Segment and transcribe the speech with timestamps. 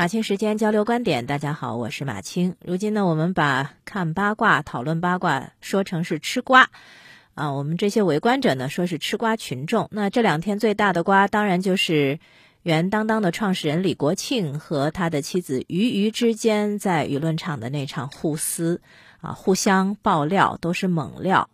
[0.00, 2.56] 马青时间交流观点，大家好，我是马青。
[2.64, 6.70] 如今呢，我们把看八卦、讨论八卦说成是吃瓜，
[7.34, 9.90] 啊，我们这些围观者呢说是吃瓜群众。
[9.92, 12.18] 那这两天最大的瓜，当然就是
[12.62, 18.80] 原当当的创始人李国庆和他的妻子俞渝之间在舆论场的那场互撕，
[19.20, 21.50] 啊，互相爆料都是猛料。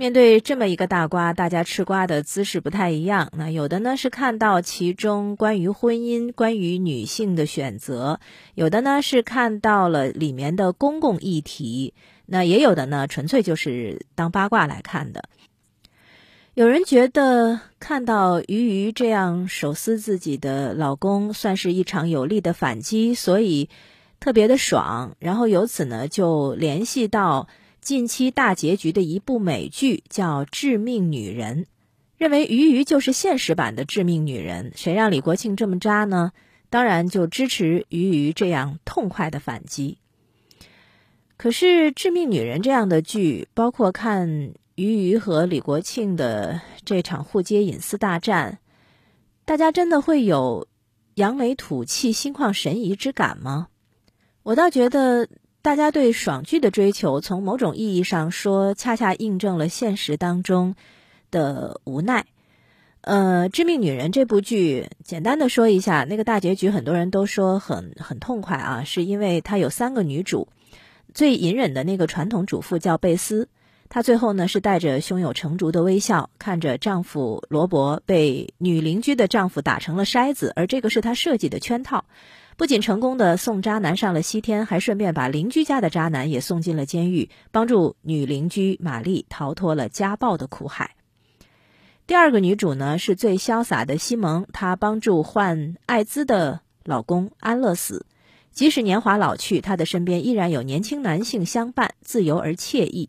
[0.00, 3.30] 面对这么一个大瓜，大家吃瓜的姿势不太一样。
[3.36, 8.18] 那有的呢是看到其中关于婚姻、关于女性的选择；
[8.54, 11.92] 有的呢是看到了里面的公共议题；
[12.24, 15.24] 那也有的呢纯粹就是当八卦来看的。
[16.54, 23.68] 有人觉得看到俞渝这样手撕自己的老公，算是一场有力的反击，所以
[24.18, 25.14] 特别的爽。
[25.18, 27.48] 然后由此呢就联系到。
[27.80, 31.64] 近期大结局的一部美剧叫《致命女人》，
[32.18, 34.72] 认为俞渝就是现实版的致命女人。
[34.76, 36.32] 谁让李国庆这么渣呢？
[36.68, 39.96] 当然就支持俞渝这样痛快的反击。
[41.38, 48.58] 可是《致命女人》这样的剧，包括看俞渝和李国庆的这场互揭隐私大战，
[49.46, 50.68] 大家真的会有
[51.14, 53.68] 扬眉吐气、心旷神怡之感吗？
[54.42, 55.26] 我倒觉得。
[55.62, 60.74] 大家对爽剧的追求，从某种意义上说，恰恰印证了现实当中
[61.30, 62.24] 的无奈。
[63.02, 70.48] 呃，《致命女人》这部剧，简单的说一下，那个大结局，很多人都说很很痛快啊，是因为它有三个女主，
[71.12, 73.46] 最隐忍的那个传统主妇叫贝斯，
[73.90, 82.06] 她最后呢是带着胸有成竹的微笑，看着丈夫罗伯被女邻居的丈夫打成了筛子，而这个是她设计的圈套。
[82.60, 90.94] 不仅成功的送渣男上了西天，还顺便把邻居家的渣男也送进了监狱，帮助女邻居玛丽逃脱了家暴的苦海。
[92.06, 98.04] 第二个女主呢，是最潇洒的西蒙，她帮助患艾滋的老公安乐死，
[98.52, 103.08] 即使年华老去，她的身边依然有年轻男性相伴，自由而惬意。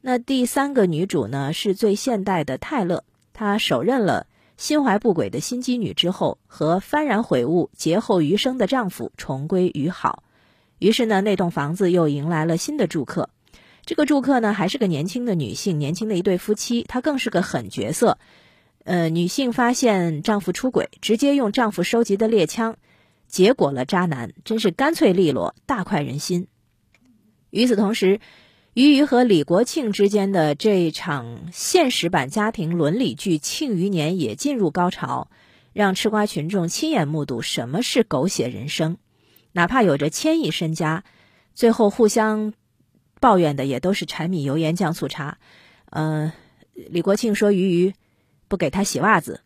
[0.00, 3.04] 那第三个女主呢，是最现代的泰勒，
[3.34, 4.27] 她手刃了。
[4.58, 10.24] 心怀不轨的心机女之后，和幡然悔悟、劫后余生的丈夫重归于好。
[10.80, 13.30] 于是呢，那栋房子又迎来了新的住客。
[13.86, 16.84] 这个住客呢，还是个年轻的女性，年轻的一对夫妻。
[16.88, 18.18] 她更是个狠角色。
[18.84, 22.76] 呃，女性发现丈夫出轨，直接用丈夫收集的猎枪
[23.28, 26.48] 结果了渣男，真是干脆利落，大快人心。
[27.50, 28.20] 与此同时，
[28.78, 35.32] 俞渝和李国庆之间的这场现实版家庭伦理剧《庆余年》也进入高潮，
[35.72, 38.98] 让吃瓜群众亲眼目睹什么是狗血人生。
[39.50, 41.02] 哪怕有着千亿身家，
[41.54, 42.54] 最后互相
[43.20, 45.38] 抱怨的也都是柴米油盐酱醋茶。
[45.90, 46.32] 呃，
[46.72, 47.94] 李国庆说俞渝
[48.46, 49.40] 不给他洗袜子，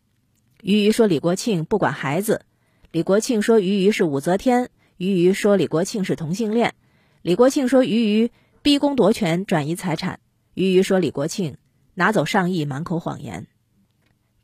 [0.61, 2.45] 俞渝说李国庆不管孩子，
[2.91, 6.75] 李国庆说俞渝是武则天，俞渝说李国庆是同性恋，
[7.23, 8.29] 李国庆说俞渝。
[8.63, 10.21] 逼宫夺权，转移财产。
[10.53, 11.57] 俞渝说李国庆
[11.95, 13.47] 拿走上亿，满口谎言。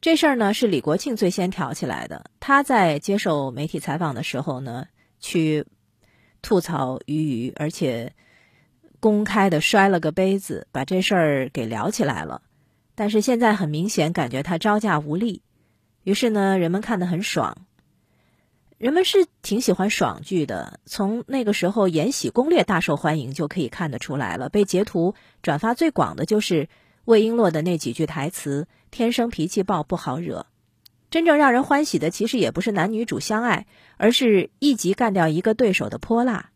[0.01, 2.29] 这事儿呢是李国庆最先挑起来的。
[2.41, 4.87] 他在接受媒体采访的时候呢，
[5.21, 5.65] 去
[6.41, 8.11] 吐槽俞渝，而且
[8.99, 12.41] 公开的摔了个杯子，把这事儿给聊起来了。
[12.95, 15.43] 但是现在很明显，感觉他招架无力。
[16.03, 17.65] 于是呢，人们看得很爽。
[18.79, 24.47] 人们是挺喜欢爽剧的，从那个时候《延禧攻略》大受欢迎就可以看得出来了。
[24.47, 26.69] 被截图转发最广的就是
[27.03, 30.45] 魏璎珞的那几句台词：“天生脾气暴，不好惹。”
[31.11, 36.51] 真正让人欢喜的，其实也不是男女主相爱，而是一集干掉一个对手的泼辣。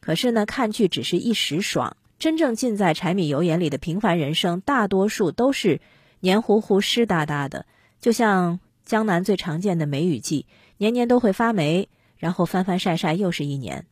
[0.00, 5.80] 可是呢，看剧只是一时爽，真正浸在柴米油盐里的平凡人生，大多数都是
[6.20, 7.64] 黏糊糊、湿哒哒的，
[7.98, 10.44] 就像江南最常见的梅雨季。
[10.80, 13.84] 年年都会发霉，然后翻翻晒晒又是一年。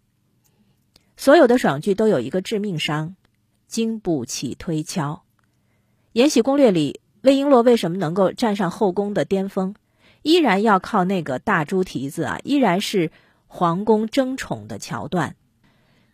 [1.18, 3.14] 所有的爽剧都有一个致命伤，
[3.66, 5.22] 经不起推敲。
[6.12, 9.74] 《延禧攻略》里，魏璎珞为什么能够站上后宫的巅峰？
[10.22, 12.38] 依然要靠那个大猪蹄子啊！
[12.42, 13.10] 依然是
[13.48, 15.32] 皇宫争宠的桥段。《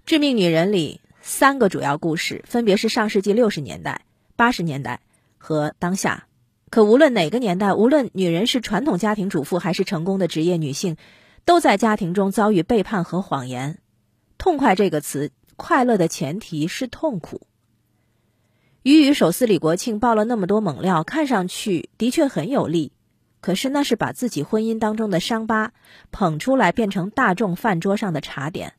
[0.05, 4.05] 致命女人》里三个主要故事，分别是上世纪六十年代、
[4.35, 5.01] 八十年代
[5.39, 6.27] 和当下。
[6.75, 10.97] 可无论哪个年代，无论女人是传统家庭主妇还是成功的职业女性，
[11.45, 13.79] 都在家庭中遭遇背叛和谎言。
[14.39, 17.43] 痛快这个词，快乐的前提是痛苦。
[18.83, 22.91] 俞渝手撕李国庆，爆了那么多猛料，看上去的确很有力。
[23.41, 25.73] 可是那是把自己婚姻当中的伤疤
[26.11, 28.73] 捧出来，变成大众饭桌上的茶点，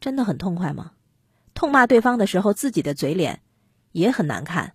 [0.00, 0.92] 真的很痛快吗？
[1.54, 3.40] 痛骂对方的时候，自己的嘴脸
[3.90, 4.74] 也很难看。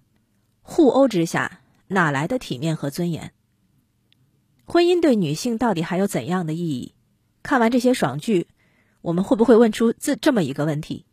[0.62, 1.62] 互殴之下。
[1.88, 3.32] 哪来的体面和尊严？
[4.66, 6.94] 婚姻对女性到底还有怎样的意义？
[7.42, 8.48] 看完这些爽剧，
[9.02, 11.06] 我们会不会问出这这么一个问题？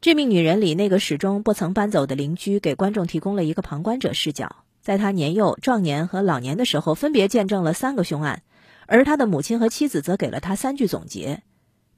[0.02, 8.42] 《致命女人》里那个始终不曾搬走的邻居，给观众提供了一个旁观者视角，在他年幼、壮年和老年的时候，分别见证了三个凶案，
[8.86, 11.42] 而他的母亲和妻子则给了他三句总结：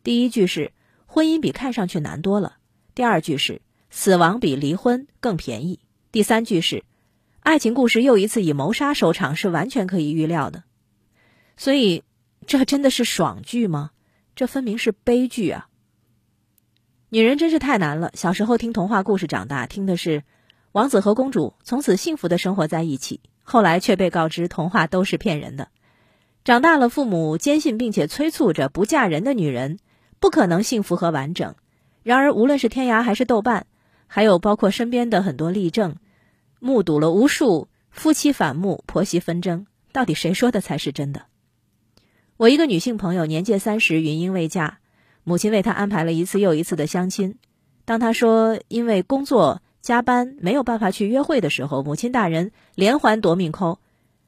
[0.05, 0.73] 第一句是
[1.07, 2.59] “婚姻比看上去难多了”，
[2.95, 5.81] 第二句是“死亡比离婚更便宜”，
[6.13, 6.85] 第三句是
[7.43, 10.63] “爱情故事又一次以谋杀收场，是完全可以预料的”。
[11.59, 12.05] 所以，
[12.47, 13.91] 这真的是爽剧吗？
[14.37, 15.69] 这分明是悲剧啊！
[17.09, 18.13] 女人真是太难了。
[18.15, 20.23] 小时候听童话故事长大，听的是
[20.71, 25.69] 王子和公主从此幸福的生活在一起，后来却被告知童话都是骗人的。
[26.45, 29.79] 长大了，父母坚信并且催促着不嫁人的女人
[30.21, 31.57] 不可能幸福和完整。
[32.05, 33.67] 然而，无论是天涯还是豆瓣，
[34.07, 35.97] 还有包括身边的很多例证，
[36.65, 41.27] 目睹了无数夫妻反目、婆媳纷争，到底谁说的才是真的？
[42.37, 44.79] 我一个女性朋友，年届三十，云英未嫁。
[45.25, 47.35] 母亲为他安排了一次又一次的相亲，
[47.85, 53.81] 当她说因为工作加班没有办法去约会的时候，母亲大人连环夺命抠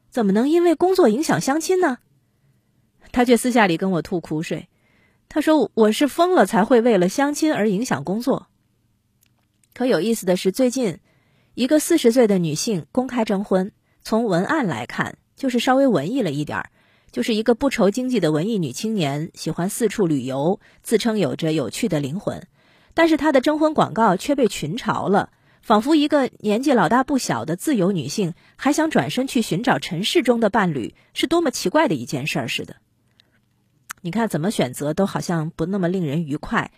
[0.09, 1.99] 怎么能因为工作影响相亲呢？
[3.13, 4.67] 他却私下里跟我吐苦水，
[5.29, 8.47] 他说我是疯了才会为了相亲而影响工作。
[9.73, 10.99] 可有意思的是，最近
[11.55, 13.71] 一个四十岁的女性公开征婚，
[14.01, 16.69] 从文案来看就是稍微文艺了一点儿。
[17.13, 22.45] 就是一个不愁经济的文艺女青年，喜欢四处旅游，自称有着有趣的灵魂，
[22.93, 25.29] 但是她的征婚广告却被群嘲了，
[25.61, 32.75] 仿佛一个年纪老大不小的自由女性还想转身去寻找尘世中的伴侣，是多么奇怪的一件事儿似的。
[34.01, 36.73] 你看，怎么选择都好像不那么令人愉快，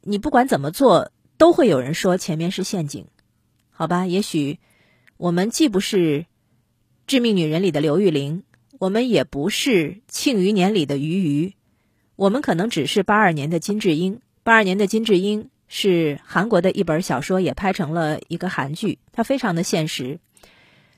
[0.00, 3.08] 你不管怎么做，都会有人说前面是陷阱。
[3.82, 4.60] 好吧，也许
[5.16, 6.20] 我们既不是
[7.08, 8.44] 《致命女人》里的刘玉玲。
[8.78, 11.54] 我们也不是《庆余年》里的鱼鱼，
[12.14, 14.20] 我们可能只是八二年的金智英。
[14.44, 20.20] 八二年的金智英是韩国的一本小说，也拍成了一个韩剧，它非常的现实。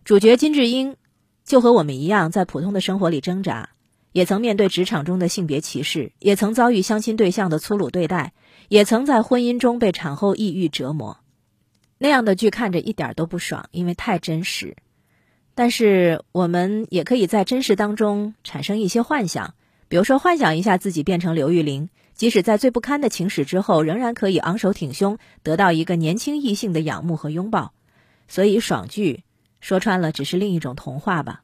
[0.05, 0.97] 主角金智英
[1.43, 3.71] 就和我们一样，在普通的生活里挣扎，
[4.13, 8.35] 也曾面对职场中的性别歧视，也曾遭遇相亲对象的粗鲁对待，
[8.69, 11.24] 也曾在婚姻中被产后抑郁折磨。
[11.99, 14.77] 那样的剧看着一点都不爽，因为太真实。
[15.55, 19.55] 但是我们也可以在真实当中产生一些幻想，
[19.89, 27.73] 比如说幻想一下自己变成刘玉玲，即使在最不堪的情史之后，仍然可以昂首挺胸，得到一个年轻异性的仰慕和拥抱。
[28.27, 29.23] 所以爽剧
[29.61, 31.43] 说穿了，只是另一种童话吧。